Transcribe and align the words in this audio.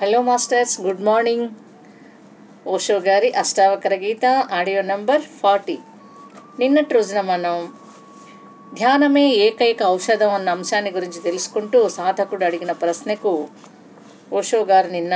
Hello 0.00 0.22
masters 0.22 0.80
good 0.80 1.00
morning 1.04 1.48
Osho 2.66 2.98
గారి 2.98 3.30
Ashtavakra 3.32 3.94
Gita 3.94 4.26
audio 4.52 4.82
number 4.82 5.20
forty 5.20 5.78
నిన్నటి 6.58 6.94
రోజున 6.94 7.20
మనం 7.20 7.56
ధ్యానమే 8.74 9.28
ఏకైక 9.28 9.82
ఔషధం 9.82 10.28
అన్న 10.28 10.48
అంశాన్ని 10.50 10.90
గురించి 10.90 11.20
తెలుసుకుంటూ 11.20 11.88
సాధకుడు 11.88 12.44
అడిగిన 12.44 12.72
ప్రశ్నకు 12.72 13.32
ఓషో 14.32 14.64
గారు 14.64 14.86
నిన్న 14.86 15.14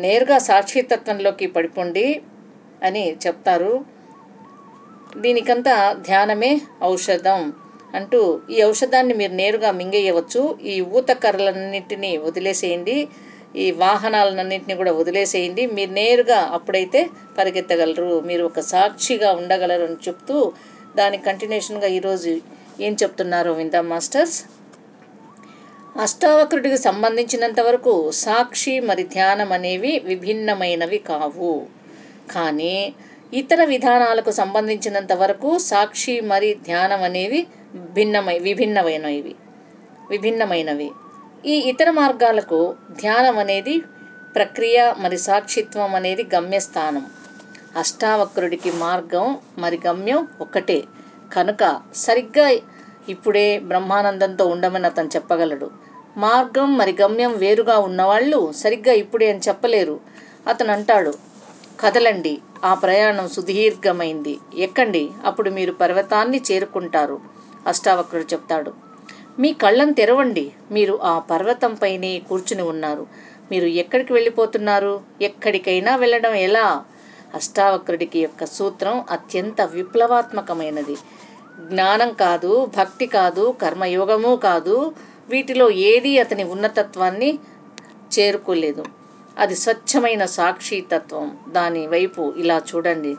నేరుగా 0.00 0.38
సాక్షితత్వంలోకి 0.38 1.46
పడిపోండి 1.46 2.06
అని 2.82 3.16
చెప్తారు. 3.26 3.84
దీనికంతా 5.16 5.92
ధ్యానమే 5.92 6.52
ఔషధం. 6.84 7.40
అంటూ 7.94 8.40
ఈ 8.50 8.64
ఔషధాన్ని 8.64 9.14
మీరు 9.14 9.32
నేరుగా 9.32 9.70
మింగేయవచ్చు. 9.70 10.58
ఈ 10.62 10.80
ఊత 10.80 11.10
కర్రలన్నింటినీ 11.12 12.16
వదిలేసేయండి. 12.16 13.08
ఈ 13.56 13.70
వాహనాలన్నింటినీ 13.70 14.74
కూడా 14.74 14.92
వదిలేసేయండి. 14.92 15.66
మీరు 15.66 15.92
నేరుగా 15.92 16.38
అప్పుడైతే 16.52 17.10
పరిగెత్తగలరు. 17.38 18.20
మీరు 18.20 18.44
ఒక 18.44 18.60
సాక్షిగా 18.60 19.32
ఉండగలరు 19.32 19.82
అని 19.82 19.98
చెప్తూ 20.08 20.52
దాని 20.96 21.18
కంటిన్యూషన్గా 21.18 21.86
ఈరోజు 21.86 22.40
ఏం 22.80 22.96
చెప్తున్నారో 23.02 23.52
విందాం 23.52 23.88
మాస్టర్స్. 23.88 24.38
అష్టావక్రుడికి 26.00 26.78
సంబంధించినంత 26.78 27.60
వరకు 27.60 28.10
సాక్షి 28.10 28.80
మరి 28.80 29.02
ధ్యానం 29.02 29.52
అనేవి 29.52 30.02
విభిన్నమైనవి 30.04 30.98
కావు. 30.98 31.66
కానీ 32.36 32.94
ఇతర 33.32 33.64
విధానాలకు 33.64 34.30
సంబంధించినంత 34.30 35.12
వరకు 35.12 35.58
సాక్షి 35.58 36.20
మరి 36.20 36.54
ధ్యానం 36.54 37.02
అనేవి 37.02 37.40
భిన్నమై 37.94 38.38
విభిన్నమైనవి 38.38 39.34
విభిన్నమైనవి. 40.10 40.88
ఈ 41.46 41.56
ఇతర 41.72 41.90
మార్గాలకు 41.90 42.58
ధ్యానం 43.00 43.38
అనేది 43.38 43.74
ప్రక్రియ 44.34 44.78
మరి 44.98 45.18
సాక్షిత్వం 45.18 45.94
అనేది 45.94 46.22
గమ్యస్థానం. 46.34 47.04
అష్టావక్రుడికి 47.76 48.70
మార్గం 48.84 49.26
మరి 49.58 49.78
గమ్యం 49.86 50.28
ఒక్కటే 50.40 50.78
కనుక 51.32 51.62
సరిగ్గా 51.94 52.46
ఇప్పుడే 53.08 53.58
బ్రహ్మానందంతో 53.70 54.44
ఉండమని 54.46 54.86
అతను 54.86 55.10
చెప్పగలడు. 55.16 55.68
మార్గం 56.16 56.68
మరి 56.78 56.92
గమ్యం 57.02 57.32
వేరుగా 57.38 57.78
ఉన్నవాళ్ళు 57.78 58.52
సరిగ్గా 58.62 58.92
ఇప్పుడే 58.92 59.30
అని 59.30 59.42
చెప్పలేరు. 59.48 59.96
అతను 60.48 60.72
అంటాడు 60.72 61.12
కదలండి. 61.80 62.38
ఆ 62.64 62.74
ప్రయాణం 62.74 63.28
సుదీర్ఘమైంది. 63.28 64.38
ఎక్కండి. 64.54 65.10
అప్పుడు 65.24 65.50
మీరు 65.50 65.72
పర్వతాన్ని 65.72 66.40
చేరుకుంటారు. 66.52 67.20
అష్టావక్రుడు 67.66 68.24
చెప్తాడు. 68.24 68.72
మీ 69.38 69.52
కళ్ళను 69.52 69.92
తెరవండి. 69.92 70.52
మీరు 70.70 71.00
ఆ 71.02 71.18
పర్వతంపైనే 71.18 72.18
కూర్చుని 72.18 72.62
ఉన్నారు. 72.62 73.06
మీరు 73.50 73.66
ఎక్కడికి 73.66 74.12
వెళ్ళిపోతున్నారు? 74.12 75.00
ఎక్కడికైనా 75.22 75.96
వెళ్ళడం 75.96 76.34
ఎలా? 76.34 76.84
అష్టావక్రుడికి 77.34 78.18
యొక్క 78.18 78.44
సూత్రం 78.44 79.04
అత్యంత 79.10 79.60
విప్లవాత్మకమైనది. 79.60 80.96
జ్ఞానం 81.60 82.12
కాదు 82.12 82.70
భక్తి 82.76 83.06
కాదు 83.06 83.54
కర్మయోగము 83.62 84.36
కాదు. 84.36 84.94
వీటిలో 85.28 85.70
ఏది 85.70 86.18
అతని 86.18 86.44
ఉన్నతత్వాన్ని 86.44 87.38
చేరుకోలేదు. 88.18 88.84
అది 89.38 89.56
స్వచ్ఛమైన 89.56 90.24
సాక్షితత్వం 90.24 91.38
దాని 91.48 91.86
వైపు 91.86 92.34
ఇలా 92.36 92.62
చూడండి. 92.74 93.16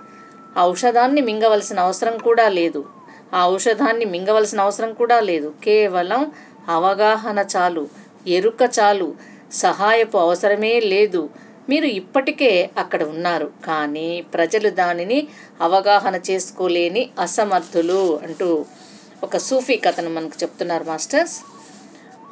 ఆ 0.57 0.65
ఔషధాన్ని 0.65 1.21
మింగవలసిన 1.21 1.79
అవసరం 1.79 2.17
కూడా 2.17 2.49
లేదు. 2.49 2.85
ఆ 3.33 3.47
ఔషధాన్ని 3.47 4.05
మింగవలసిన 4.05 4.61
అవసరం 4.61 4.93
కూడా 4.93 5.19
లేదు. 5.19 5.53
కేవలం 5.63 6.31
అవగాహన 6.67 7.45
చాలు. 7.55 7.89
ఎరుక 8.27 8.69
చాలు. 8.79 9.15
సహాయపు 9.53 10.17
అవసరమే 10.17 10.79
లేదు. 10.79 11.29
మీరు 11.69 11.85
ఇప్పటికే 11.85 12.69
అక్కడ 12.77 13.03
ఉన్నారు. 13.03 13.51
కానీ 13.65 14.25
ప్రజలు 14.33 14.69
దానిని 14.69 15.27
అవగాహన 15.61 16.21
చేసుకోలేని 16.31 17.09
అసమర్థులు 17.19 18.19
అంటూ 18.23 18.66
ఒక 19.23 19.38
సూఫీ 19.38 19.77
కథను 19.77 20.09
మనకు 20.09 20.44
చెప్తున్నారు 20.44 20.83
మాస్టర్స్. 20.83 21.39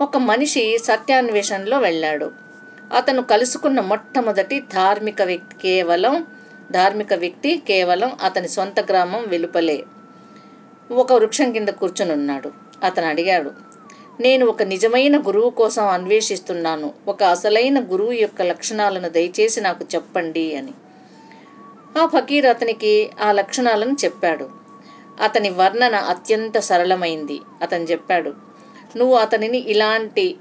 ఒక 0.01 0.17
మనిషి 0.17 0.77
సత్యాన్వేషణలో 0.77 1.79
వెళ్ళాడు. 1.79 2.48
అతను 2.93 3.21
కలుసుకున్న 3.21 3.79
మొట్టమొదటి 3.81 4.59
ధార్మిక 4.59 5.21
వ్యక్తి 5.21 5.55
కేవలం 5.61 6.25
ధార్మిక 6.71 7.13
వ్యక్తి 7.13 7.57
కేవలం 7.67 8.11
అతని 8.23 8.49
సొంత 8.49 8.79
గ్రామం 8.79 9.23
వెలుపలే. 9.27 9.83
ఒక 10.91 11.13
వృక్షం 11.13 11.51
కింద 11.51 11.69
కూర్చొని 11.69 12.11
ఉన్నాడు 12.11 12.51
అతను 12.83 13.07
అడిగాడు 13.07 13.51
నేను 14.21 14.45
ఒక 14.45 14.63
నిజమైన 14.63 15.17
గురువు 15.17 15.49
కోసం 15.49 15.87
అన్వేషిస్తున్నాను. 15.87 16.93
ఒక 17.07 17.23
అసలైన 17.23 17.79
గురువు 17.79 18.11
యొక్క 18.11 18.41
లక్షణాలను 18.41 19.09
దయచేసి 19.09 19.61
నాకు 19.61 19.85
చెప్పండి 19.95 20.55
అని. 20.55 20.73
ఆ 21.97 22.05
ఫకీర్ 22.05 22.45
అతనికి 22.45 23.09
ఆ 23.21 23.31
లక్షణాలను 23.31 23.95
చెప్పాడు. 24.05 24.49
అతని 25.23 25.49
వర్ణన 25.49 25.95
అత్యంత 25.95 26.59
సరళమైంది. 26.59 27.39
అతను 27.61 27.83
చెప్పాడు 27.83 28.33
నువ్వు 28.97 29.15
అతనిని 29.15 29.57
ఇలాంటి 29.57 30.35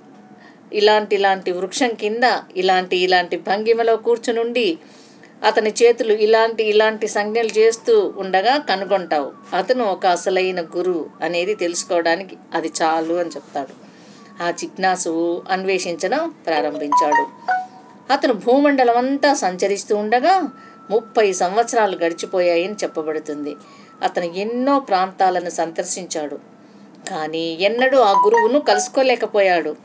ఇలాంటి 0.73 1.17
ఇలాంటి 1.17 1.53
వృక్షం 1.53 1.89
కింద 1.89 2.23
ఇలాంటి 2.57 2.97
ఇలాంటి 2.97 3.37
భంగిమలో 3.37 3.97
కూర్చునుండి 3.97 4.79
అతని 5.45 5.75
చేతులు 5.83 6.13
ఇలాంటి 6.13 6.65
ఇలాంటి 6.65 7.09
సంజ్ఞలు 7.09 7.59
చేస్తూ 7.59 8.15
ఉండగా 8.17 8.57
కనుగొంటావు. 8.57 9.57
అతను 9.57 9.85
ఒక 9.85 10.07
అసలైన 10.07 10.61
గురువు 10.61 11.07
అనేది 11.23 11.55
తెలుసుకోవడానికి 11.55 12.37
అది 12.55 12.73
చాలు 12.83 13.15
అని 13.15 13.29
చెప్తాడు. 13.29 13.89
ఆ 14.43 14.51
జిజ్ఞాసువు 14.51 15.43
అన్వేషించడం 15.51 16.33
ప్రారంభించాడు. 16.47 17.27
అతను 18.13 18.33
భూమండలం 18.33 18.97
అంతా 18.97 19.35
సంచరిస్తూ 19.35 19.97
ఉండగా 19.97 20.49
ముప్పై 20.91 21.33
సంవత్సరాలు 21.33 21.97
గడిచిపోయాయని 21.97 22.75
చెప్పబడుతుంది. 22.75 23.57
అతను 24.03 24.25
ఎన్నో 24.25 24.79
ప్రాంతాలను 24.79 25.51
సందర్శించాడు. 25.51 26.39
కానీ 27.11 27.59
ఎన్నడూ 27.61 27.99
ఆ 27.99 28.13
గురువును 28.13 28.61
కలుసుకోలేకపోయాడు. 28.61 29.77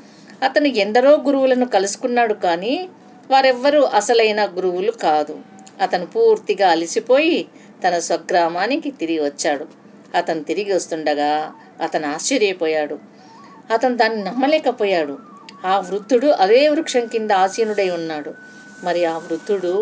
అతను 0.43 0.67
ఎందరో 0.67 1.17
గురువులను 1.17 1.65
కలుసుకున్నాడు 1.65 2.33
కానీ 2.33 2.89
వారెవ్వరూ 3.31 3.81
అసలైన 3.81 4.45
గురువులు 4.45 4.91
కాదు. 4.91 5.39
అతను 5.81 6.05
పూర్తిగా 6.05 6.69
అలసిపోయి 6.69 7.45
తన 7.83 7.99
స్వగ్రామానికి 7.99 8.91
తిరిగి 8.91 9.19
వచ్చాడు. 9.19 9.65
అతను 10.17 10.43
తిరిగి 10.43 10.73
వస్తుండగా 10.73 11.31
అతను 11.81 12.07
ఆశ్చర్యపోయాడు. 12.07 12.99
అతను 13.71 13.97
దాన్ని 13.97 14.23
నమ్మలేకపోయాడు. 14.23 15.15
ఆ 15.65 15.79
వృద్ధుడు 15.79 16.27
అదే 16.27 16.69
వృక్షం 16.69 17.05
కింద 17.05 17.31
ఆసీనుడై 17.31 17.89
ఉన్నాడు. 17.89 18.33
మరి 18.83 19.05
ఆ 19.05 19.17
వృద్ధుడు 19.17 19.73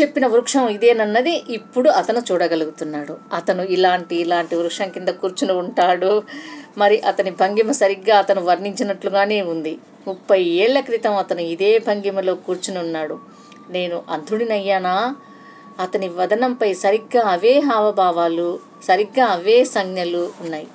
చెప్పిన 0.00 0.26
వృక్షం 0.26 0.68
ఇదేనన్నది 0.68 1.44
ఇప్పుడు 1.48 1.90
అతను 1.90 2.22
చూడగలుగుతున్నాడు. 2.32 3.18
అతను 3.32 3.62
ఇలాంటి 3.62 4.16
ఇలాంటి 4.16 4.56
వృక్షం 4.56 4.88
కింద 4.88 5.08
కూర్చుని 5.08 5.52
ఉంటాడు. 5.52 6.22
మరి 6.78 7.00
అతని 7.00 7.30
భంగిమ 7.30 7.72
సరిగ్గా 7.72 8.18
అతను 8.18 8.40
వర్ణించినట్లుగానే 8.40 9.42
ఉంది. 9.42 9.78
ముప్పై 10.06 10.42
ఏళ్ళ 10.42 10.80
క్రితం 10.80 11.16
అతను 11.16 11.40
ఇదే 11.40 11.78
భంగిమలో 11.78 12.34
కూర్చుని 12.34 12.78
ఉన్నాడు 12.78 13.16
నేను 13.70 14.02
అంధుడినయ్యానా? 14.10 15.16
అతని 15.80 16.08
వదనంపై 16.08 16.74
సరిగ్గా 16.74 17.22
అవే 17.28 17.60
హావభావాలు 17.60 18.58
సరిగ్గా 18.82 19.26
అవే 19.26 19.64
సంజ్ఞలు 19.64 20.32
ఉన్నాయి. 20.40 20.66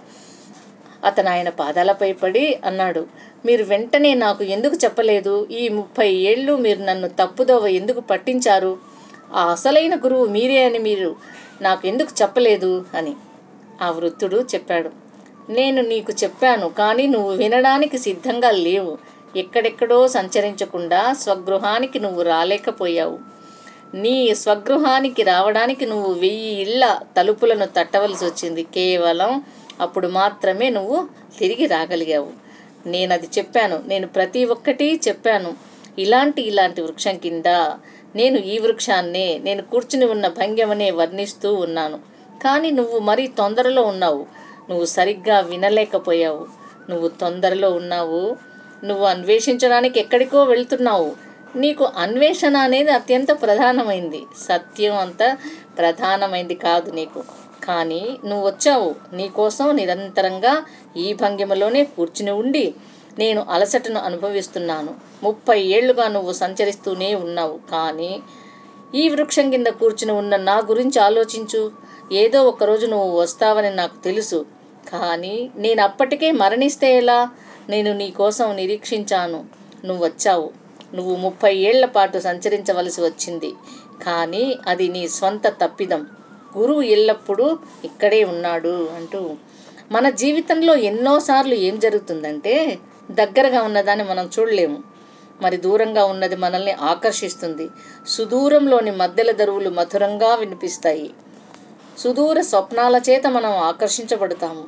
అతను 1.03 1.29
ఆయన 1.29 1.49
పాదాలపై 1.49 2.13
పడి 2.13 2.59
అన్నాడు 2.65 3.07
మీరు 3.45 3.63
వెంటనే 3.63 4.13
నాకు 4.13 4.43
ఎందుకు 4.43 4.75
చెప్పలేదు? 4.75 5.47
ఈ 5.51 5.69
ముప్పై 5.69 6.09
ఏళ్ళు 6.09 6.55
మీరు 6.55 6.81
నన్ను 6.81 7.07
తప్పుదోవ 7.07 7.67
ఎందుకు 7.67 7.99
పట్టించారు? 7.99 8.77
ఆ 9.33 9.51
అసలైన 9.51 9.95
గురువు 9.95 10.25
మీరే 10.25 10.63
అని 10.63 10.79
మీరు 10.79 11.15
నాకు 11.61 11.87
ఎందుకు 11.87 12.21
చెప్పలేదు? 12.21 12.85
అని 12.97 13.13
ఆ 13.81 13.91
వృద్ధుడు 13.91 14.45
చెప్పాడు. 14.55 15.10
నేను 15.51 15.81
నీకు 15.81 16.11
చెప్పాను 16.23 16.67
కానీ 16.69 17.07
నువ్వు 17.07 17.31
వినడానికి 17.31 17.97
సిద్ధంగా 17.97 18.51
లేవు. 18.67 18.93
ఎక్కడెక్కడో 19.35 19.99
సంచరించకుండా 20.07 21.01
స్వగృహానికి 21.13 21.99
నువ్వు 21.99 22.21
రాలేకపోయావు. 22.21 23.17
నీ 23.93 24.15
స్వగృహానికి 24.35 25.21
రావడానికి 25.23 25.85
నువ్వు 25.85 26.11
వెయ్యి 26.13 26.53
ఇళ్ళ 26.61 26.83
తలుపులను 27.17 27.65
తట్టవలసి 27.65 28.25
వచ్చింది. 28.25 28.63
కేవలం 28.63 29.31
అప్పుడు 29.81 30.07
మాత్రమే 30.07 30.69
నువ్వు 30.69 30.97
తిరిగి 31.39 31.65
రాగలిగావు. 31.65 32.31
నేను 32.85 33.13
అది 33.13 33.27
చెప్పాను 33.37 33.77
నేను 33.87 34.07
ప్రతి 34.07 34.45
ఒక్కటి 34.45 34.87
చెప్పాను. 35.07 35.51
ఇలాంటి 35.99 36.41
ఇలాంటి 36.41 36.79
వృక్షం 36.81 37.15
కింద 37.17 37.49
నేను 38.15 38.37
ఈ 38.53 38.55
వృక్షాన్నే 38.59 39.27
నేను 39.43 39.61
కూర్చుని 39.61 40.05
ఉన్న 40.05 40.27
భంగ్యమనే 40.27 40.91
వర్ణిస్తూ 40.91 41.49
ఉన్నాను. 41.65 41.97
కానీ 42.43 42.69
నువ్వు 42.71 42.99
మరీ 42.99 43.25
తొందరలో 43.27 43.81
ఉన్నావు. 43.81 44.23
నువ్వు 44.69 44.85
సరిగ్గా 44.85 45.39
వినలేకపోయావు. 45.39 46.45
నువ్వు 46.89 47.07
తొందరలో 47.07 47.71
ఉన్నావు. 47.71 48.37
నువ్వు 48.83 49.05
అన్వేషించడానికి 49.05 49.99
ఎక్కడికో 49.99 50.43
వెళ్తున్నావు. 50.43 51.15
నీకు 51.55 51.85
అన్వేషణ 51.97 52.57
అనేది 52.57 52.91
అత్యంత 52.91 53.41
ప్రధానమైంది. 53.41 54.21
సత్యం 54.49 54.95
అంత 54.95 55.37
ప్రధానమైంది 55.77 56.55
కాదు 56.55 56.91
నీకు. 56.91 57.23
కానీ 57.63 58.17
నువ్వు 58.25 58.47
వచ్చావు. 58.47 58.95
నీకోసం 59.13 59.75
నిరంతరంగా 59.75 60.63
ఈ 60.97 61.13
భంగిమలోనే 61.13 61.83
కూర్చుని 61.83 62.31
ఉండి 62.31 62.73
నేను 63.19 63.45
అలసటను 63.49 63.99
అనుభవిస్తున్నాను. 63.99 64.95
ముప్పై 65.23 65.61
ఏళ్ళుగా 65.61 66.07
నువ్వు 66.07 66.33
సంచరిస్తూనే 66.33 67.15
ఉన్నావు. 67.15 67.59
కానీ 67.71 68.19
ఈ 68.95 69.09
వృక్షం 69.09 69.51
కింద 69.51 69.67
కూర్చుని 69.67 70.11
ఉన్న 70.11 70.35
నా 70.35 70.57
గురించి 70.57 70.99
ఆలోచించు. 70.99 71.71
ఏదో 72.11 72.43
ఒకరోజు 72.43 72.85
నువ్వు 72.85 73.19
వస్తావని 73.19 73.75
నాకు 73.75 74.03
తెలుసు. 74.03 74.45
కానీ 74.93 75.51
నేను 75.55 75.83
అప్పటికే 75.83 76.31
మరణిస్తే 76.31 76.97
ఎలా? 76.97 77.29
నేను 77.69 77.93
నీ 77.93 78.11
కోసం 78.11 78.55
నిరీక్షించాను. 78.55 79.45
నువ్వు 79.85 80.05
వచ్చావు. 80.05 80.51
నువ్వు 80.93 81.15
ముప్పై 81.15 81.55
ఏళ్ళ 81.55 81.85
పాటు 81.85 82.19
సంచరించవలసి 82.19 83.01
వచ్చింది. 83.01 83.53
కానీ 84.03 84.57
అది 84.67 84.87
నీ 84.87 85.07
స్వంత 85.07 85.47
తప్పిదం. 85.47 86.07
గురువు 86.57 86.81
ఎల్లప్పుడూ 86.81 87.57
ఇక్కడే 87.85 88.23
ఉన్నాడు 88.23 88.89
అంటూ. 88.95 89.35
మన 89.91 90.09
జీవితంలో 90.09 90.75
ఎన్నోసార్లు 90.75 91.53
ఏం 91.53 91.79
జరుగుతుందంటే 91.79 92.79
దగ్గరగా 93.11 93.61
ఉన్నదాన్ని 93.61 94.05
మనం 94.05 94.29
చూడలేము. 94.39 94.90
మరి 95.41 95.57
దూరంగా 95.57 96.05
ఉన్నది 96.05 96.35
మనల్ని 96.35 96.71
ఆకర్షిస్తుంది. 96.71 97.69
సుదూరంలోని 98.07 98.91
మధ్యల 98.91 99.31
దరువులు 99.31 99.69
మధురంగా 99.69 100.35
వినిపిస్తాయి. 100.35 101.09
సుదూర 101.97 102.41
స్వప్నాల 102.41 103.01
చేత 103.09 103.27
మనం 103.27 103.51
ఆకర్షించబడతాము. 103.51 104.63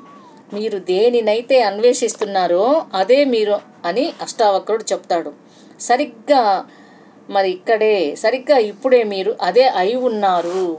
మీరు 0.53 0.79
దేనినైతే 0.79 1.61
అన్వేషిస్తున్నారో 1.61 2.85
అదే 2.93 3.25
మీరు 3.25 3.59
అని 3.85 4.13
అష్టావక్రుడు 4.21 4.85
చెప్తాడు. 4.91 5.31
సరిగ్గా 5.81 6.65
మరి 7.29 7.51
ఇక్కడే 7.51 8.15
సరిగ్గా 8.15 8.57
ఇప్పుడే 8.57 9.03
మీరు 9.03 9.35
అదే 9.41 9.63
అయి 9.67 9.95
ఉన్నారు. 9.95 10.77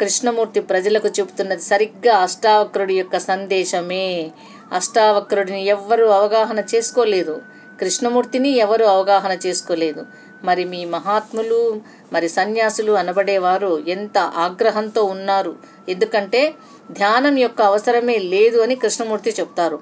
కృష్ణమూర్తి 0.00 0.60
ప్రజలకు 0.60 1.08
చెబుతున్నది 1.08 1.62
సరిగ్గా 1.62 2.16
అష్టావక్రుడి 2.16 2.94
యొక్క 2.98 3.18
సందేశమే. 3.18 4.30
అష్టావక్రుడిని 4.72 5.64
ఎవ్వరూ 5.66 6.06
అవగాహన 6.08 6.60
చేసుకోలేదు. 6.74 7.36
కృష్ణమూర్తిని 7.80 8.48
ఎవరు 8.48 8.84
అవగాహన 8.84 9.38
చేసుకోలేదు. 9.46 10.06
మరి 10.44 10.64
మీ 10.64 10.84
మహాత్ములు 10.84 11.80
మరి 12.12 12.28
సన్యాసులు 12.28 12.92
అనబడేవారు 12.92 13.82
ఎంత 13.88 14.18
ఆగ్రహంతో 14.18 15.04
ఉన్నారు? 15.04 15.56
ఎందుకంటే 15.88 16.54
ధ్యానం 16.90 17.38
యొక్క 17.38 17.62
అవసరమే 17.62 18.18
లేదు 18.18 18.58
అని 18.58 18.74
కృష్ణమూర్తి 18.76 19.30
చెప్తారు. 19.40 19.78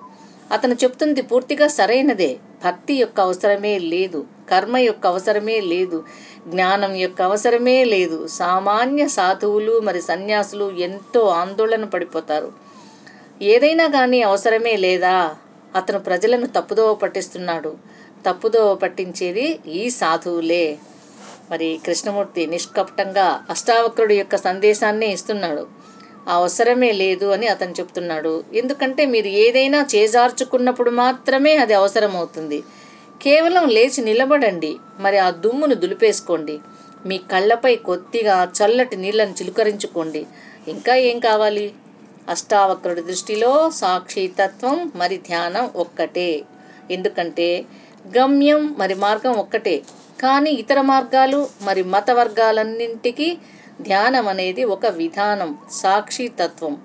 అతను 0.52 0.74
చెప్తుంది 0.74 1.22
పూర్తిగా 1.22 1.66
సరైనదే. 1.66 2.38
భక్తి 2.64 2.94
యొక్క 2.94 3.20
అవసరమే 3.20 3.78
లేదు. 3.78 4.24
కర్మ 4.50 4.76
యొక్క 4.76 5.06
అవసరమే 5.06 5.60
లేదు. 5.60 6.04
జ్ఞానం 6.48 6.94
యొక్క 6.94 7.22
అవసరమే 7.22 7.84
లేదు. 7.84 8.26
సామాన్య 8.26 9.08
సాధువులు 9.08 9.80
మరి 9.80 10.02
సన్యాసులు 10.02 10.70
ఎంతో 10.70 11.20
ఆందోళన 11.20 11.84
పడిపోతారు. 11.84 12.52
ఏదైనా 13.42 13.86
కానీ 13.86 14.22
అవసరమే 14.22 14.76
లేదా? 14.76 15.36
అతను 15.76 15.98
ప్రజలను 15.98 16.46
తప్పుదోవ 16.46 16.94
పట్టిస్తున్నాడు. 16.94 17.74
తప్పుదోవ 18.26 18.74
పట్టించేది 18.74 19.58
ఈ 19.66 19.90
సాధువులే. 19.90 20.78
మరి 21.50 21.80
కృష్ణమూర్తి 21.86 22.46
నిష్కపటంగా 22.46 23.44
అష్టావక్రుడి 23.50 24.16
యొక్క 24.19 24.36
సందేశాన్ని 24.36 25.12
ఇస్తున్నాడు. 25.12 25.66
ఆ 26.28 26.34
అవసరమే 26.34 26.92
లేదు 26.92 27.26
అని 27.26 27.46
అతను 27.46 27.74
చెప్తున్నాడు. 27.80 28.44
ఎందుకంటే 28.54 29.06
మీరు 29.06 29.26
ఏదైనా 29.26 29.86
చేజార్చుకున్నప్పుడు 29.94 30.90
మాత్రమే 30.90 31.56
అది 31.56 31.75
అవసరమవుతుంది. 31.75 32.62
కేవలం 33.22 33.68
లేచి 33.68 34.04
నిలబడండి. 34.04 34.76
మరి 34.98 35.18
ఆ 35.18 35.30
దుమ్మును 35.30 35.75
దులిపేసుకోండి. 35.75 36.60
మీ 37.06 37.18
కళ్ళపై 37.18 37.76
కొద్దిగా 37.76 38.52
చల్లటి 38.60 38.96
నీళ్ళను 38.96 39.30
చిలుకరించుకోండి. 39.30 40.26
ఇంకా 40.68 40.94
ఏం 40.94 41.18
కావాలి? 41.18 41.72
అష్టావక్రుడి 42.28 43.02
దృష్టిలో 43.02 43.70
సాక్షితత్వం 43.70 44.92
మరి 44.96 45.19
ధ్యానం 45.19 45.70
ఒక్కటే. 45.76 46.44
ఎందుకంటే 46.90 47.66
గమ్యం 48.16 48.74
మరి 48.78 48.94
మార్గం 48.94 49.32
ఒక్కటే. 49.32 49.82
కానీ 50.20 50.50
ఇతర 50.50 50.80
మార్గాలు 50.80 51.48
మరి 51.62 51.82
మత 51.82 52.10
వర్గాలన్నింటికి 52.10 53.38
ధ్యానం 53.80 54.28
అనేది 54.28 54.64
ఒక 54.64 54.86
విధానం 54.86 55.58
సాక్షితత్వం. 55.70 56.76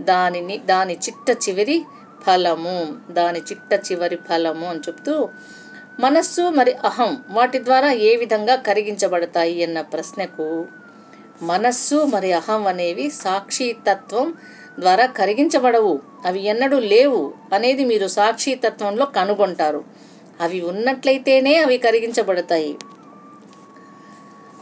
దానిని 0.00 0.58
దాని 0.58 0.94
చిట్ట 0.94 1.30
చివరి 1.30 1.84
ఫలము 2.26 2.96
దాని 3.10 3.38
చిట్ట 3.38 3.72
చివరి 3.92 4.16
ఫలము 4.16 4.66
అని 4.66 4.78
చెప్తూ 4.78 5.28
మనస్సు 6.00 6.40
మరి 6.40 6.72
అహం 6.72 7.16
వాటి 7.28 7.64
ద్వారా 7.64 7.92
ఏ 7.92 8.16
విధంగా 8.16 8.56
కరిగించబడతాయి 8.56 9.64
అన్న 9.64 9.80
ప్రశ్నకు 9.80 10.66
మనస్సు 11.42 11.94
మరి 12.04 12.32
అహం 12.32 12.66
అనేవి 12.66 13.10
సాక్షితత్వం 13.10 14.34
ద్వారా 14.80 15.06
కరిగించబడవు. 15.06 15.94
అవి 16.24 16.40
ఎన్నడూ 16.44 16.78
లేవు 16.78 17.20
అనేది 17.52 17.84
మీరు 17.84 18.06
సాక్షితత్వంలో 18.08 19.06
కనుగొంటారు. 19.06 19.84
అవి 20.40 20.60
ఉన్నట్లయితేనే 20.60 21.56
అవి 21.56 21.78
కరిగించబడతాయి. 21.78 22.76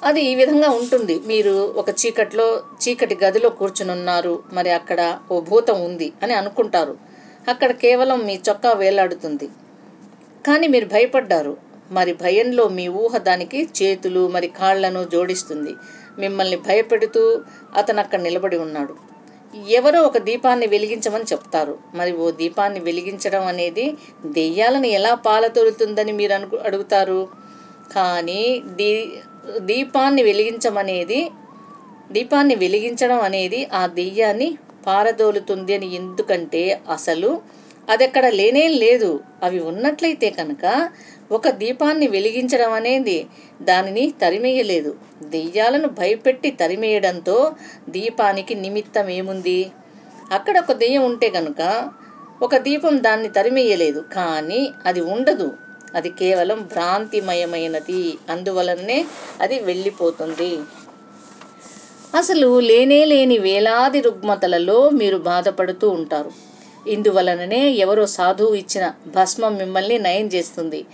అది 0.05 0.21
ఈ 0.23 0.35
విధంగా 0.35 0.69
ఉంటుంది. 0.71 1.21
మీరు 1.27 1.75
ఒక 1.77 1.91
చీకట్లో 1.91 2.63
చీకటి 2.83 3.19
గదిలో 3.25 3.49
కూర్చుని 3.49 3.91
ఉన్నారు 3.91 4.43
మరి 4.53 4.71
అక్కడ 4.71 5.19
ఓ 5.33 5.41
భూతం 5.41 5.85
ఉంది 5.85 6.13
అని 6.23 6.35
అనుకుంటారు. 6.35 6.95
అక్కడ 7.49 7.71
కేవలం 7.73 8.19
మీ 8.27 8.41
చొక్కా 8.49 8.73
వేలాడుతుంది. 8.73 9.49
కానీ 10.47 10.67
మీరు 10.67 10.87
భయపడ్డారు. 10.87 11.57
మరి 11.91 12.13
భయంలో 12.13 12.69
మీ 12.69 12.89
ఊహ 12.89 13.17
దానికి 13.19 13.69
చేతులు 13.83 14.29
మరి 14.29 14.49
కాళ్ళను 14.49 15.05
జోడిస్తుంది. 15.13 15.75
మిమ్మల్ని 16.19 16.57
భయపెడుతూ 16.57 17.23
అతను 17.77 18.01
అక్కడ 18.01 18.21
నిలబడి 18.21 18.59
ఉన్నాడు. 18.59 18.95
ఎవరో 19.75 19.99
ఒక 20.03 20.19
దీపాన్ని 20.27 20.67
వెలిగించమని 20.67 21.27
చెప్తారు. 21.31 21.75
మరి 21.95 22.13
ఓ 22.17 22.27
దీపాన్ని 22.41 22.81
వెలిగించడం 22.81 23.45
అనేది 23.47 23.85
దెయ్యాలను 24.35 24.89
ఎలా 24.99 25.13
పాలతోలుతుందని 25.27 26.13
మీరు 26.21 26.35
అను 26.35 26.59
అడుగుతారు? 26.69 27.21
కానీ 27.91 28.43
దీ 28.79 28.91
దీపాన్ని 29.69 30.23
వెలిగించమనేది 30.23 31.21
దీపాన్ని 32.11 32.55
వెలిగించడం 32.57 33.21
అనేది 33.21 33.61
ఆ 33.73 33.83
దెయ్యాన్ని 33.99 34.49
పారదోలుతుంది 34.87 35.73
అని 35.75 35.89
ఎందుకంటే 36.01 36.63
అసలు 36.89 37.31
అది 37.89 38.05
అక్కడ 38.05 38.27
లేనే 38.39 38.65
లేదు. 38.83 39.11
అవి 39.43 39.59
ఉన్నట్లయితే 39.71 40.29
కనుక 40.31 40.65
ఒక 41.31 41.49
దీపాన్ని 41.61 42.07
వెలిగించడం 42.09 42.73
అనేది 42.73 43.19
దానిని 43.61 44.05
తరిమేయలేదు. 44.23 44.93
దెయ్యాలను 45.31 45.89
భయపెట్టి 45.99 46.51
తరిమేయడంతో 46.61 47.37
దీపానికి 47.89 48.55
నిమిత్తం 48.65 49.09
ఏముంది? 49.11 49.61
అక్కడ 50.31 50.57
ఒక 50.59 50.73
దెయ్యం 50.75 51.05
ఉంటే 51.05 51.29
కనుక 51.31 51.61
ఒక 52.41 52.57
దీపం 52.67 52.97
దాన్ని 52.99 53.29
తరిమేయలేదు. 53.29 54.01
కానీ 54.17 54.61
అది 54.87 55.01
ఉండదు. 55.15 55.49
అది 55.95 56.11
కేవలం 56.21 56.59
భ్రాంతిమయమైనది. 56.73 58.03
అందువలనే 58.31 58.99
అది 59.41 59.57
వెళ్ళిపోతుంది. 59.61 60.53
అసలు 62.13 62.51
లేనే 62.69 63.01
లేని 63.05 63.39
వేలాది 63.39 64.01
రుగ్మతలలో 64.01 64.79
మీరు 65.01 65.19
బాధపడుతూ 65.27 65.89
ఉంటారు. 65.91 66.31
ఇందువలననే 66.87 67.71
ఎవరో 67.71 68.07
సాధువు 68.07 68.55
ఇచ్చిన 68.55 68.93
భస్మం 69.07 69.57
మిమ్మల్ని 69.57 69.99
నయం 69.99 70.27
చేస్తుంది. 70.27 70.87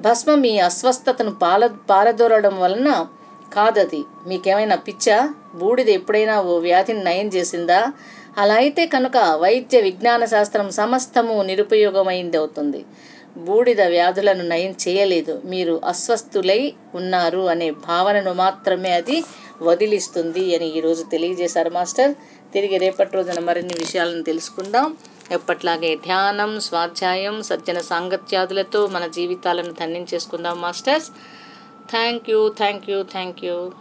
భస్మం 0.00 0.40
మీ 0.40 0.58
అస్వస్థతను 0.58 1.34
పాల 1.34 1.66
పారదోరడం 1.66 2.60
వలన 2.60 3.06
కాదది. 3.54 4.02
మీకేమైనా 4.26 4.76
పిచ్చా? 4.76 5.34
బూడిద 5.54 5.88
ఎప్పుడైనా 5.88 6.40
ఓ 6.40 6.58
వ్యాధిని 6.58 7.04
నయం 7.04 7.26
చేసిందా? 7.26 7.92
అలా 8.38 8.54
అయితే 8.54 8.86
కనుక 8.86 9.16
వైద్య 9.16 9.80
విజ్ఞాన 9.80 10.24
శాస్త్రం 10.24 10.70
సమస్తము 10.70 11.42
నిరుపయోగమైంది 11.42 12.36
అవుతుంది 12.36 12.84
బూడిద 13.36 13.80
వ్యాధులను 13.80 14.44
నయం 14.48 14.74
చేయలేదు. 14.88 15.42
మీరు 15.44 15.80
అస్వస్థులై 15.84 16.72
ఉన్నారు 16.94 17.38
అనే 17.38 17.70
భావనను 17.70 18.32
మాత్రమే 18.32 18.92
అది 18.92 19.24
వదిలిస్తుంది 19.62 20.54
అని 20.56 20.66
ఈరోజు 20.66 21.02
తెలియజేశారు 21.02 21.70
మాస్టర్. 21.70 22.14
తిరిగి 22.54 22.78
రేపటి 22.78 23.16
రోజున 23.16 23.40
మరిన్ని 23.40 23.74
విషయాలను 23.78 24.22
తెలుసుకుందాం. 24.22 24.96
ఎప్పట్లాగే 25.30 25.96
ధ్యానం 25.96 26.60
స్వాధ్యాయం 26.60 27.42
సజ్జన 27.42 27.78
సాంగత్యాదులతో 27.78 28.86
మన 28.86 29.06
జీవితాలను 29.06 29.72
ధన్యం 29.72 30.06
చేసుకుందాం 30.14 30.60
masters. 30.60 31.10
Thank 31.90 32.30
you 32.30 32.48
thank 32.48 32.90
you 32.90 33.02
thank 33.02 33.44
you. 33.44 33.72